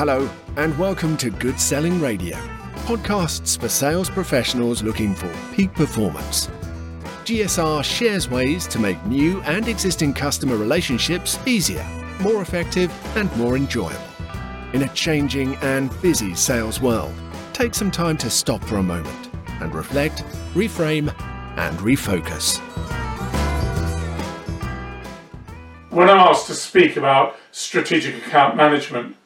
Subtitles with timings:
[0.00, 2.38] Hello, and welcome to Good Selling Radio,
[2.86, 6.46] podcasts for sales professionals looking for peak performance.
[7.26, 11.86] GSR shares ways to make new and existing customer relationships easier,
[12.18, 14.00] more effective, and more enjoyable.
[14.72, 17.12] In a changing and busy sales world,
[17.52, 19.28] take some time to stop for a moment
[19.60, 20.24] and reflect,
[20.54, 21.14] reframe,
[21.58, 22.58] and refocus.
[25.90, 29.16] When asked to speak about strategic account management,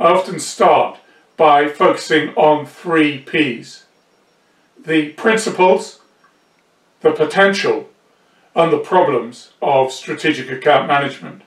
[0.00, 0.98] I often start
[1.36, 3.84] by focusing on three P's
[4.82, 6.00] the principles,
[7.02, 7.90] the potential,
[8.54, 11.42] and the problems of strategic account management.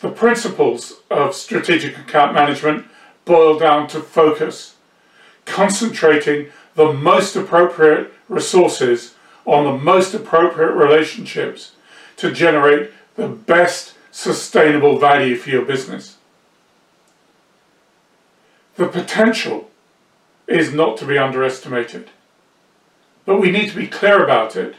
[0.00, 2.84] The principles of strategic account management
[3.24, 4.74] boil down to focus,
[5.46, 9.14] concentrating the most appropriate resources
[9.46, 11.72] on the most appropriate relationships
[12.18, 16.18] to generate the best sustainable value for your business.
[18.76, 19.70] The potential
[20.46, 22.10] is not to be underestimated.
[23.24, 24.76] But we need to be clear about it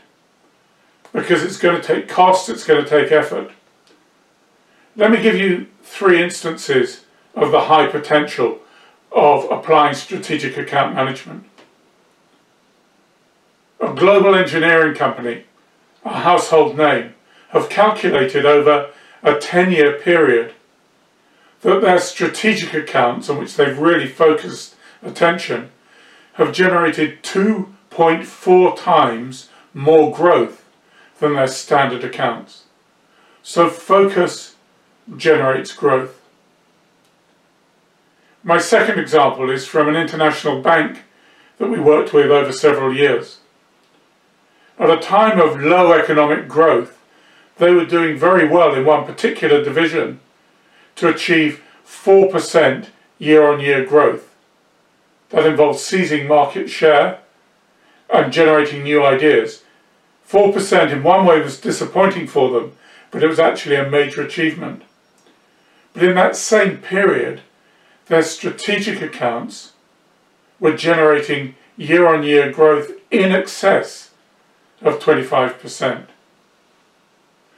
[1.14, 3.52] because it's going to take cost, it's going to take effort.
[4.96, 8.60] Let me give you three instances of the high potential
[9.12, 11.46] of applying strategic account management.
[13.80, 15.46] A global engineering company,
[16.04, 17.14] a household name,
[17.50, 18.92] have calculated over
[19.24, 20.54] a 10 year period
[21.66, 25.72] that their strategic accounts on which they've really focused attention
[26.34, 30.64] have generated 2.4 times more growth
[31.20, 32.66] than their standard accounts.
[33.42, 34.54] So focus
[35.18, 36.22] generates growth.
[38.44, 41.00] My second example is from an international bank
[41.58, 43.40] that we worked with over several years.
[44.78, 47.02] At a time of low economic growth,
[47.58, 50.20] they were doing very well in one particular division
[50.96, 52.88] to achieve 4%
[53.20, 54.36] year on year growth.
[55.30, 57.20] That involves seizing market share
[58.10, 59.64] and generating new ideas.
[60.30, 62.74] 4% in one way was disappointing for them,
[63.12, 64.84] but it was actually a major achievement.
[65.94, 67.42] But in that same period,
[68.08, 69.74] their strategic accounts
[70.60, 74.12] were generating year on year growth in excess
[74.82, 76.06] of 25%.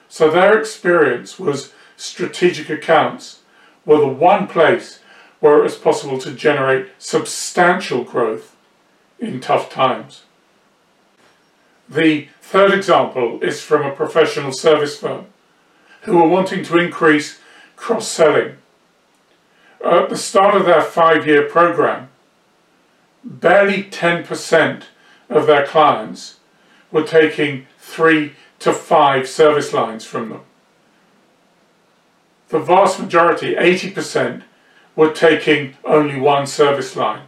[0.10, 3.40] So their experience was strategic accounts
[3.86, 5.00] were the one place
[5.40, 8.56] where it was possible to generate substantial growth
[9.20, 10.24] in tough times.
[11.90, 15.26] The third example is from a professional service firm
[16.02, 17.40] who were wanting to increase
[17.76, 18.58] cross selling.
[19.84, 22.10] At the start of their five year program,
[23.24, 24.84] barely 10%
[25.30, 26.40] of their clients
[26.92, 30.42] were taking three to five service lines from them.
[32.50, 34.44] The vast majority, 80%,
[34.96, 37.24] were taking only one service line.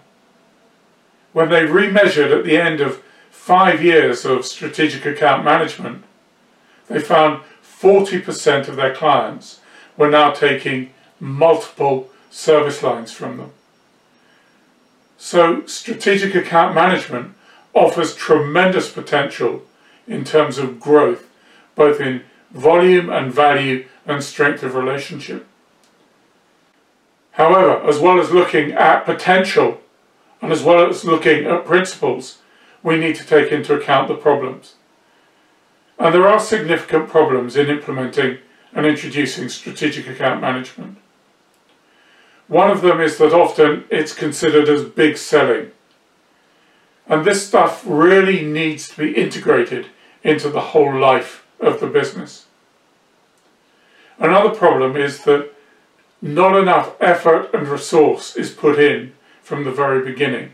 [1.34, 6.04] When they remeasured at the end of five years of strategic account management,
[6.88, 9.60] they found 40% of their clients
[9.98, 13.52] were now taking multiple service lines from them.
[15.18, 17.36] So, strategic account management
[17.74, 19.64] offers tremendous potential
[20.08, 21.30] in terms of growth,
[21.76, 25.48] both in volume and value and strength of relationship.
[27.34, 29.80] However, as well as looking at potential
[30.42, 32.40] and as well as looking at principles,
[32.82, 34.74] we need to take into account the problems.
[36.00, 38.40] And there are significant problems in implementing
[38.74, 40.98] and introducing strategic account management.
[42.48, 45.72] One of them is that often it's considered as big selling.
[47.08, 49.88] And this stuff really needs to be integrated
[50.24, 52.48] into the whole life of the business.
[54.20, 55.54] Another problem is that
[56.22, 60.54] not enough effort and resource is put in from the very beginning.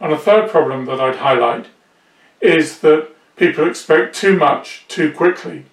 [0.00, 1.66] And a third problem that I'd highlight
[2.40, 5.66] is that people expect too much too quickly.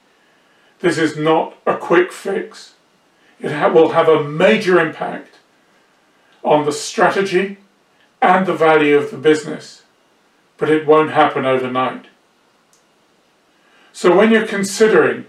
[0.79, 2.75] This is not a quick fix.
[3.39, 5.39] It ha- will have a major impact
[6.43, 7.57] on the strategy
[8.21, 9.83] and the value of the business,
[10.57, 12.05] but it won't happen overnight.
[13.91, 15.25] So when you're considering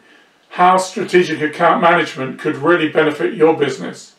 [0.52, 4.14] how strategic account management could really benefit your business,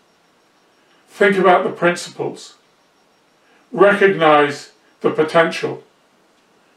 [1.08, 2.56] think about the principles.
[3.72, 4.72] Recognize
[5.02, 5.84] the potential,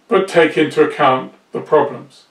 [0.08, 2.24] but take into account the problems.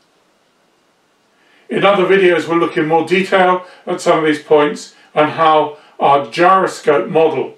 [1.68, 5.80] In other videos, we'll look in more detail at some of these points and how
[6.00, 7.56] our gyroscope model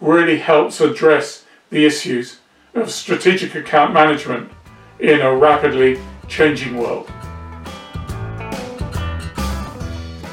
[0.00, 2.38] really helps address the issues
[2.74, 4.50] of strategic account management
[4.98, 7.12] in a rapidly changing world.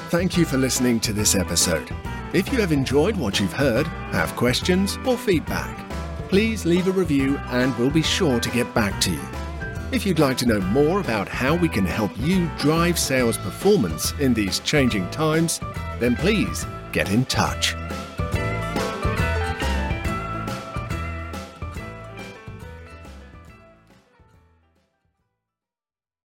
[0.10, 1.94] Thank you for listening to this episode.
[2.32, 5.78] If you have enjoyed what you've heard, have questions or feedback,
[6.30, 9.20] please leave a review and we'll be sure to get back to you.
[9.92, 14.14] If you'd like to know more about how we can help you drive sales performance
[14.14, 15.60] in these changing times,
[16.00, 17.76] then please get in touch.